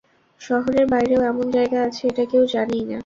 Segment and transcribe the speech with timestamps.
[0.41, 2.99] শহরের বাইরেও এমন জায়গা আছে এটা কেউ জানেই না।